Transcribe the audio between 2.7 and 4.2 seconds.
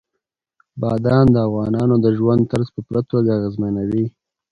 په پوره توګه اغېزمنوي.